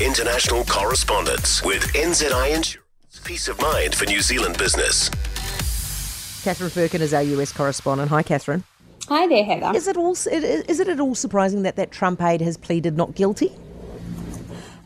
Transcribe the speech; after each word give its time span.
international 0.00 0.62
correspondence 0.64 1.62
with 1.62 1.82
NZI 1.94 2.54
Insurance. 2.54 2.82
Peace 3.24 3.48
of 3.48 3.60
mind 3.60 3.94
for 3.94 4.04
New 4.04 4.20
Zealand 4.20 4.58
business. 4.58 5.08
Katherine 6.44 6.70
Firkin 6.70 7.00
is 7.00 7.14
our 7.14 7.22
US 7.22 7.50
correspondent. 7.50 8.10
Hi, 8.10 8.22
Katherine. 8.22 8.62
Hi 9.08 9.26
there, 9.26 9.44
Heather. 9.44 9.76
Is 9.76 9.88
it 9.88 9.96
all 9.96 10.12
is 10.12 10.80
it 10.80 10.88
at 10.88 11.00
all 11.00 11.14
surprising 11.14 11.62
that 11.62 11.76
that 11.76 11.90
Trump 11.92 12.20
aide 12.20 12.40
has 12.40 12.56
pleaded 12.56 12.96
not 12.96 13.14
guilty? 13.14 13.52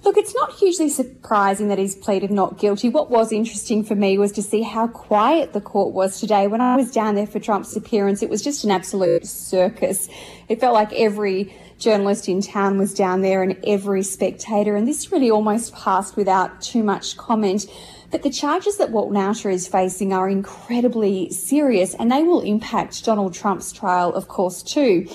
Look, 0.03 0.17
it's 0.17 0.35
not 0.35 0.53
hugely 0.55 0.89
surprising 0.89 1.69
that 1.69 1.79
he's 1.79 1.95
pleaded 1.95 2.31
not 2.31 2.59
guilty. 2.59 2.89
What 2.89 3.11
was 3.11 3.33
interesting 3.33 3.85
for 3.85 3.95
me 3.95 4.17
was 4.17 4.33
to 4.33 4.43
see 4.43 4.63
how 4.63 4.89
quiet 4.89 5.53
the 5.53 5.61
court 5.61 5.93
was 5.93 6.19
today. 6.19 6.47
When 6.47 6.63
I 6.63 6.77
was 6.77 6.91
down 6.91 7.17
there 7.17 7.27
for 7.27 7.39
Trump's 7.39 7.77
appearance, 7.77 8.23
it 8.23 8.31
was 8.31 8.41
just 8.41 8.65
an 8.65 8.71
absolute 8.71 9.27
circus. 9.27 10.09
It 10.49 10.59
felt 10.59 10.73
like 10.73 10.93
every 10.95 11.55
journalist 11.79 12.29
in 12.29 12.41
town 12.41 12.79
was 12.79 12.95
down 12.95 13.21
there 13.21 13.43
and 13.43 13.59
every 13.67 14.03
spectator, 14.03 14.75
and 14.75 14.89
this 14.89 15.13
really 15.13 15.31
almost 15.31 15.75
passed 15.75 16.17
without 16.17 16.63
too 16.63 16.83
much 16.83 17.19
comment. 17.19 17.67
But 18.11 18.23
the 18.23 18.31
charges 18.31 18.77
that 18.79 18.91
Walt 18.91 19.13
Nauta 19.13 19.53
is 19.53 19.69
facing 19.69 20.13
are 20.13 20.29
incredibly 20.29 21.31
serious 21.31 21.95
and 21.95 22.11
they 22.11 22.23
will 22.23 22.41
impact 22.41 23.05
Donald 23.05 23.35
Trump's 23.35 23.71
trial, 23.73 24.13
of 24.15 24.27
course, 24.27 24.63
too. 24.63 25.07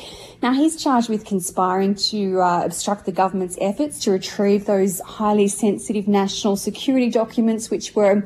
Now, 0.41 0.53
he's 0.53 0.81
charged 0.81 1.09
with 1.09 1.25
conspiring 1.25 1.95
to 1.95 2.39
uh, 2.39 2.63
obstruct 2.63 3.05
the 3.05 3.11
government's 3.11 3.57
efforts 3.59 3.99
to 4.01 4.11
retrieve 4.11 4.65
those 4.65 5.01
highly 5.01 5.47
sensitive 5.49 6.07
national 6.07 6.55
security 6.55 7.09
documents, 7.09 7.69
which 7.69 7.95
were 7.95 8.25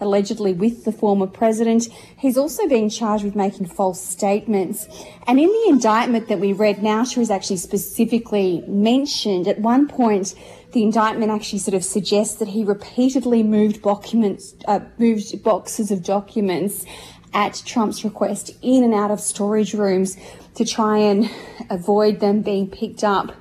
allegedly 0.00 0.52
with 0.52 0.84
the 0.84 0.92
former 0.92 1.26
president. 1.26 1.88
He's 2.16 2.36
also 2.36 2.66
being 2.66 2.88
charged 2.88 3.24
with 3.24 3.36
making 3.36 3.66
false 3.66 4.02
statements. 4.02 4.88
And 5.26 5.38
in 5.38 5.48
the 5.48 5.66
indictment 5.68 6.28
that 6.28 6.40
we 6.40 6.52
read, 6.52 6.78
Nauta 6.78 7.18
is 7.18 7.30
actually 7.30 7.58
specifically 7.58 8.64
mentioned. 8.66 9.46
At 9.46 9.60
one 9.60 9.86
point, 9.86 10.34
the 10.72 10.82
indictment 10.82 11.30
actually 11.30 11.58
sort 11.58 11.74
of 11.74 11.84
suggests 11.84 12.36
that 12.36 12.48
he 12.48 12.64
repeatedly 12.64 13.42
moved 13.42 13.82
documents, 13.82 14.54
uh, 14.66 14.80
moved 14.98 15.42
boxes 15.42 15.90
of 15.90 16.04
documents 16.04 16.84
at 17.32 17.62
Trump's 17.64 18.04
request 18.04 18.50
in 18.62 18.84
and 18.84 18.94
out 18.94 19.10
of 19.10 19.20
storage 19.20 19.74
rooms 19.74 20.16
to 20.54 20.64
try 20.64 20.98
and 20.98 21.30
avoid 21.70 22.20
them 22.20 22.42
being 22.42 22.68
picked 22.68 23.04
up 23.04 23.34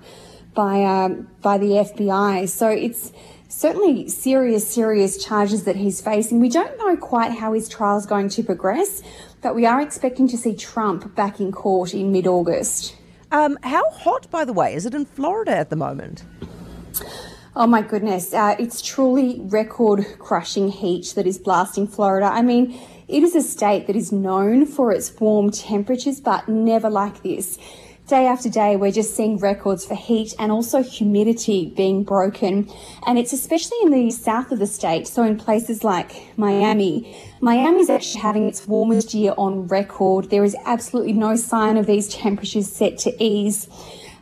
by 0.54 0.82
uh, 0.82 1.10
by 1.42 1.58
the 1.58 1.68
FBI. 1.68 2.48
So 2.48 2.70
it's 2.70 3.12
certainly 3.48 4.08
serious, 4.08 4.68
serious 4.68 5.24
charges 5.24 5.64
that 5.64 5.76
he's 5.76 6.02
facing. 6.02 6.40
We 6.40 6.50
don't 6.50 6.78
know 6.78 6.96
quite 6.98 7.32
how 7.32 7.54
his 7.54 7.68
trial 7.68 7.98
is 7.98 8.06
going 8.06 8.30
to 8.30 8.44
progress, 8.44 9.02
but 9.42 9.56
we 9.56 9.66
are 9.66 9.82
expecting 9.82 10.28
to 10.30 10.38
see 10.38 10.56
Trump 10.56 11.16
back 11.16 11.40
in 11.40 11.52
court 11.52 11.94
in 11.94 12.12
mid 12.12 12.28
August. 12.28 12.96
Um, 13.32 13.60
how 13.64 13.90
hot, 13.92 14.30
by 14.32 14.44
the 14.44 14.54
way, 14.54 14.74
is 14.74 14.86
it 14.86 14.94
in 14.96 15.06
Florida 15.06 15.56
at 15.56 15.70
the 15.70 15.76
moment? 15.76 16.24
Oh 17.56 17.68
my 17.68 17.82
goodness, 17.82 18.34
uh, 18.34 18.56
it's 18.60 18.82
truly 18.82 19.42
record 19.42 20.06
crushing 20.20 20.70
heat 20.70 21.14
that 21.16 21.26
is 21.26 21.38
blasting 21.38 21.88
Florida. 21.88 22.28
I 22.28 22.42
mean, 22.42 22.80
it 23.08 23.24
is 23.24 23.36
a 23.36 23.42
state 23.42 23.88
that 23.88 23.96
is 23.96 24.12
known 24.12 24.66
for 24.66 24.92
its 24.92 25.12
warm 25.20 25.52
temperatures, 25.52 26.22
but 26.22 26.48
never 26.48 26.90
like 26.90 27.24
this. 27.24 27.58
Day 28.08 28.26
after 28.26 28.50
day, 28.50 28.76
we're 28.76 28.92
just 28.92 29.16
seeing 29.16 29.38
records 29.38 29.86
for 29.86 29.94
heat 29.94 30.34
and 30.40 30.52
also 30.52 30.82
humidity 30.82 31.72
being 31.76 32.04
broken. 32.04 32.68
And 33.06 33.20
it's 33.20 33.34
especially 33.34 33.78
in 33.84 33.92
the 33.92 34.10
south 34.10 34.52
of 34.52 34.58
the 34.58 34.66
state, 34.66 35.08
so 35.08 35.24
in 35.24 35.38
places 35.38 35.84
like 35.84 36.36
Miami. 36.38 37.16
Miami 37.40 37.82
is 37.82 37.90
actually 37.90 38.22
having 38.22 38.48
its 38.48 38.68
warmest 38.68 39.14
year 39.14 39.34
on 39.38 39.68
record. 39.68 40.32
There 40.32 40.44
is 40.44 40.56
absolutely 40.66 41.14
no 41.14 41.36
sign 41.36 41.78
of 41.78 41.86
these 41.86 42.10
temperatures 42.10 42.72
set 42.72 42.98
to 43.00 43.24
ease. 43.24 43.68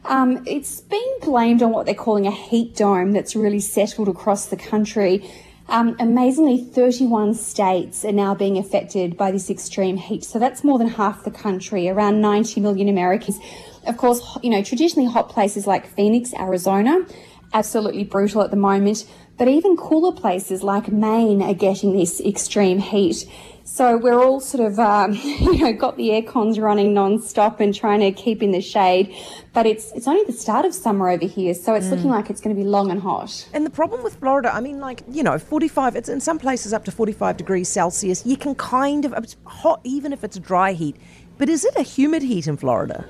Um, 0.06 0.44
it's 0.46 0.82
been 0.82 1.20
blamed 1.22 1.62
on 1.62 1.72
what 1.72 1.86
they're 1.86 1.96
calling 1.96 2.28
a 2.28 2.32
heat 2.32 2.76
dome 2.76 3.12
that's 3.12 3.36
really 3.36 3.60
settled 3.60 4.08
across 4.08 4.46
the 4.46 4.58
country. 4.58 5.30
Um, 5.70 5.98
amazingly, 6.00 6.64
31 6.64 7.34
states 7.34 8.06
are 8.06 8.14
now 8.14 8.34
being 8.34 8.58
affected 8.58 9.18
by 9.18 9.32
this 9.32 9.50
extreme 9.50 9.98
heat. 9.98 10.24
So 10.24 10.40
that's 10.40 10.64
more 10.64 10.78
than 10.78 10.88
half 10.88 11.26
the 11.26 11.32
country, 11.32 11.90
around 11.90 12.22
90 12.22 12.62
million 12.62 12.88
Americans. 12.88 13.40
Of 13.86 13.98
course, 13.98 14.22
you 14.42 14.50
know, 14.50 14.64
traditionally 14.64 15.10
hot 15.10 15.30
places 15.30 15.68
like 15.68 15.86
Phoenix, 15.86 16.34
Arizona, 16.34 17.06
absolutely 17.54 18.04
brutal 18.04 18.42
at 18.42 18.52
the 18.52 18.58
moment. 18.58 19.06
But 19.38 19.48
even 19.48 19.78
cooler 19.78 20.14
places 20.14 20.64
like 20.64 20.92
Maine 20.92 21.42
are 21.44 21.54
getting 21.54 21.96
this 21.96 22.20
extreme 22.22 22.80
heat. 22.80 23.30
So 23.64 23.98
we're 23.98 24.18
all 24.18 24.40
sort 24.40 24.66
of, 24.66 24.80
um, 24.80 25.14
you 25.24 25.60
know, 25.60 25.74
got 25.74 25.98
the 25.98 26.12
air 26.12 26.24
cons 26.24 26.58
running 26.58 26.94
non-stop 26.94 27.60
and 27.60 27.76
trying 27.76 28.00
to 28.00 28.12
keep 28.12 28.42
in 28.42 28.52
the 28.52 28.62
shade. 28.62 29.14
But 29.54 29.66
it's 29.66 29.92
it's 29.92 30.08
only 30.08 30.24
the 30.24 30.34
start 30.34 30.66
of 30.66 30.74
summer 30.74 31.10
over 31.10 31.26
here, 31.26 31.54
so 31.54 31.76
it's 31.76 31.88
mm. 31.88 31.92
looking 31.92 32.10
like 32.10 32.30
it's 32.30 32.42
going 32.42 32.56
to 32.56 32.60
be 32.60 32.68
long 32.68 32.90
and 32.90 33.02
hot. 33.02 33.48
And 33.54 33.66
the 33.66 33.70
problem 33.70 34.04
with 34.04 34.16
Florida, 34.16 34.54
I 34.54 34.62
mean, 34.62 34.80
like 34.80 35.04
you 35.12 35.22
know, 35.22 35.38
45. 35.38 35.96
It's 35.96 36.10
in 36.10 36.20
some 36.22 36.40
places 36.40 36.74
up 36.74 36.86
to 36.86 36.92
45 36.92 37.38
degrees 37.38 37.70
Celsius. 37.70 38.26
You 38.26 38.38
can 38.38 38.56
kind 38.56 39.06
of 39.06 39.14
it's 39.14 39.36
hot 39.46 39.82
even 39.84 40.14
if 40.14 40.24
it's 40.24 40.40
dry 40.40 40.74
heat. 40.74 40.96
But 41.38 41.50
is 41.50 41.64
it 41.66 41.76
a 41.76 41.84
humid 41.84 42.24
heat 42.24 42.48
in 42.48 42.58
Florida? 42.58 43.06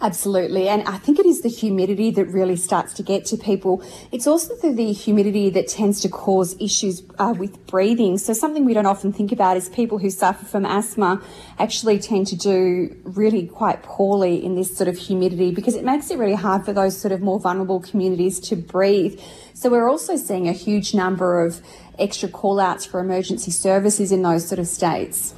Absolutely. 0.00 0.68
And 0.68 0.86
I 0.86 0.96
think 0.96 1.18
it 1.18 1.26
is 1.26 1.40
the 1.40 1.48
humidity 1.48 2.12
that 2.12 2.26
really 2.26 2.54
starts 2.54 2.92
to 2.94 3.02
get 3.02 3.24
to 3.26 3.36
people. 3.36 3.82
It's 4.12 4.28
also 4.28 4.54
the, 4.54 4.70
the 4.70 4.92
humidity 4.92 5.50
that 5.50 5.66
tends 5.66 6.00
to 6.02 6.08
cause 6.08 6.54
issues 6.60 7.02
uh, 7.18 7.34
with 7.36 7.66
breathing. 7.66 8.16
So 8.16 8.32
something 8.32 8.64
we 8.64 8.74
don't 8.74 8.86
often 8.86 9.12
think 9.12 9.32
about 9.32 9.56
is 9.56 9.68
people 9.68 9.98
who 9.98 10.08
suffer 10.08 10.44
from 10.44 10.64
asthma 10.64 11.20
actually 11.58 11.98
tend 11.98 12.28
to 12.28 12.36
do 12.36 12.96
really 13.02 13.48
quite 13.48 13.82
poorly 13.82 14.44
in 14.44 14.54
this 14.54 14.76
sort 14.76 14.86
of 14.86 14.96
humidity 14.96 15.50
because 15.50 15.74
it 15.74 15.82
makes 15.82 16.12
it 16.12 16.18
really 16.18 16.36
hard 16.36 16.64
for 16.64 16.72
those 16.72 16.96
sort 16.96 17.10
of 17.10 17.20
more 17.20 17.40
vulnerable 17.40 17.80
communities 17.80 18.38
to 18.38 18.54
breathe. 18.54 19.20
So 19.52 19.68
we're 19.68 19.88
also 19.88 20.14
seeing 20.14 20.46
a 20.46 20.52
huge 20.52 20.94
number 20.94 21.44
of 21.44 21.60
extra 21.98 22.28
call 22.28 22.60
outs 22.60 22.86
for 22.86 23.00
emergency 23.00 23.50
services 23.50 24.12
in 24.12 24.22
those 24.22 24.46
sort 24.46 24.60
of 24.60 24.68
states. 24.68 25.34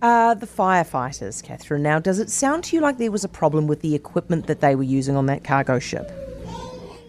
Uh, 0.00 0.34
the 0.34 0.46
firefighters, 0.46 1.42
Katherine. 1.42 1.82
Now, 1.82 1.98
does 1.98 2.20
it 2.20 2.30
sound 2.30 2.64
to 2.64 2.76
you 2.76 2.82
like 2.82 2.98
there 2.98 3.10
was 3.10 3.24
a 3.24 3.28
problem 3.28 3.66
with 3.66 3.80
the 3.80 3.96
equipment 3.96 4.46
that 4.46 4.60
they 4.60 4.76
were 4.76 4.84
using 4.84 5.16
on 5.16 5.26
that 5.26 5.42
cargo 5.42 5.80
ship? 5.80 6.27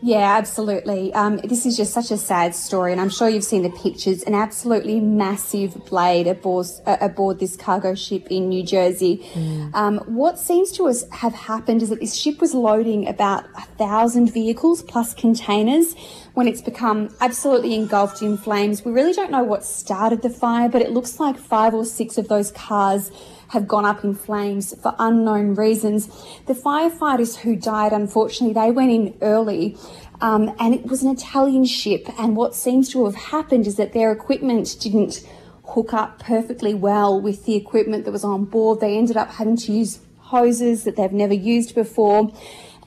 Yeah, 0.01 0.37
absolutely. 0.37 1.13
Um, 1.13 1.37
this 1.37 1.65
is 1.65 1.75
just 1.75 1.93
such 1.93 2.09
a 2.11 2.17
sad 2.17 2.55
story, 2.55 2.91
and 2.91 3.01
I'm 3.01 3.09
sure 3.09 3.27
you've 3.27 3.43
seen 3.43 3.63
the 3.63 3.69
pictures. 3.69 4.23
An 4.23 4.33
absolutely 4.33 4.99
massive 4.99 5.85
blade 5.85 6.25
aboard, 6.27 6.67
uh, 6.85 6.97
aboard 7.01 7.39
this 7.39 7.57
cargo 7.57 7.95
ship 7.95 8.27
in 8.29 8.47
New 8.47 8.63
Jersey. 8.63 9.27
Mm. 9.33 9.75
Um, 9.75 9.97
what 10.05 10.39
seems 10.39 10.71
to 10.73 10.87
us 10.87 11.03
have 11.11 11.33
happened 11.33 11.81
is 11.81 11.89
that 11.89 11.99
this 11.99 12.15
ship 12.15 12.39
was 12.39 12.53
loading 12.53 13.07
about 13.07 13.45
a 13.57 13.61
thousand 13.77 14.31
vehicles 14.31 14.81
plus 14.83 15.13
containers 15.13 15.93
when 16.33 16.47
it's 16.47 16.61
become 16.61 17.13
absolutely 17.19 17.75
engulfed 17.75 18.21
in 18.21 18.37
flames. 18.37 18.85
We 18.85 18.93
really 18.93 19.13
don't 19.13 19.31
know 19.31 19.43
what 19.43 19.65
started 19.65 20.21
the 20.21 20.29
fire, 20.29 20.69
but 20.69 20.81
it 20.81 20.91
looks 20.91 21.19
like 21.19 21.37
five 21.37 21.73
or 21.73 21.83
six 21.83 22.17
of 22.17 22.29
those 22.29 22.51
cars 22.51 23.11
have 23.49 23.67
gone 23.67 23.85
up 23.85 24.03
in 24.03 24.15
flames 24.15 24.79
for 24.81 24.95
unknown 24.99 25.55
reasons. 25.55 26.07
The 26.45 26.53
firefighters 26.53 27.37
who 27.37 27.55
died, 27.55 27.93
unfortunately, 27.93 28.53
they 28.53 28.71
went 28.71 28.91
in 28.91 29.17
early. 29.21 29.77
Um, 30.21 30.55
and 30.59 30.73
it 30.73 30.85
was 30.85 31.01
an 31.03 31.11
Italian 31.11 31.65
ship. 31.65 32.07
And 32.17 32.35
what 32.35 32.55
seems 32.55 32.89
to 32.89 33.05
have 33.05 33.15
happened 33.15 33.67
is 33.67 33.75
that 33.77 33.93
their 33.93 34.11
equipment 34.11 34.75
didn't 34.79 35.25
hook 35.65 35.93
up 35.93 36.19
perfectly 36.19 36.73
well 36.73 37.19
with 37.19 37.45
the 37.45 37.55
equipment 37.55 38.05
that 38.05 38.11
was 38.11 38.23
on 38.23 38.45
board. 38.45 38.79
They 38.79 38.97
ended 38.97 39.17
up 39.17 39.29
having 39.29 39.57
to 39.57 39.71
use 39.71 39.99
hoses 40.17 40.83
that 40.83 40.95
they've 40.95 41.11
never 41.11 41.33
used 41.33 41.73
before. 41.73 42.31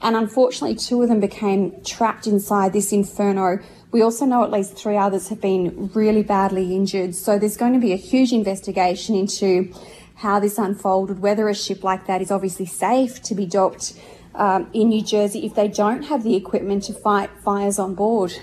And 0.01 0.15
unfortunately, 0.15 0.75
two 0.75 1.01
of 1.01 1.09
them 1.09 1.19
became 1.19 1.81
trapped 1.83 2.27
inside 2.27 2.73
this 2.73 2.91
inferno. 2.91 3.59
We 3.91 4.01
also 4.01 4.25
know 4.25 4.43
at 4.43 4.51
least 4.51 4.75
three 4.75 4.97
others 4.97 5.29
have 5.29 5.39
been 5.39 5.91
really 5.93 6.23
badly 6.23 6.75
injured. 6.75 7.15
So 7.15 7.39
there's 7.39 7.57
going 7.57 7.73
to 7.73 7.79
be 7.79 7.93
a 7.93 7.97
huge 7.97 8.33
investigation 8.33 9.15
into 9.15 9.73
how 10.23 10.39
this 10.39 10.57
unfolded, 10.57 11.19
whether 11.19 11.47
a 11.47 11.53
ship 11.53 11.83
like 11.83 12.07
that 12.07 12.21
is 12.21 12.31
obviously 12.31 12.65
safe 12.65 13.21
to 13.21 13.35
be 13.35 13.45
docked 13.45 13.93
um, 14.33 14.69
in 14.73 14.89
New 14.89 15.03
Jersey 15.03 15.45
if 15.45 15.53
they 15.53 15.67
don't 15.67 16.03
have 16.03 16.23
the 16.23 16.35
equipment 16.35 16.83
to 16.85 16.93
fight 16.93 17.29
fires 17.43 17.77
on 17.77 17.93
board. 17.93 18.33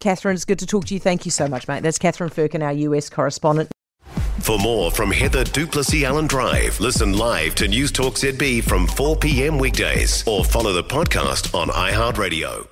Katherine, 0.00 0.34
it's 0.34 0.44
good 0.44 0.58
to 0.60 0.66
talk 0.66 0.86
to 0.86 0.94
you. 0.94 1.00
Thank 1.00 1.24
you 1.24 1.30
so 1.30 1.46
much, 1.46 1.68
mate. 1.68 1.82
That's 1.82 1.98
Katherine 1.98 2.30
Firkin, 2.30 2.62
our 2.62 2.72
US 2.72 3.10
correspondent. 3.10 3.70
For 4.40 4.58
more 4.58 4.90
from 4.90 5.12
Heather 5.12 5.44
du 5.44 5.66
Plessis-Allan 5.66 6.26
Drive, 6.26 6.80
listen 6.80 7.16
live 7.16 7.54
to 7.56 7.68
News 7.68 7.92
Talk 7.92 8.14
ZB 8.14 8.64
from 8.64 8.86
4 8.88 9.16
p.m. 9.16 9.58
weekdays 9.58 10.26
or 10.26 10.44
follow 10.44 10.72
the 10.72 10.82
podcast 10.82 11.54
on 11.54 11.68
iHeartRadio. 11.68 12.71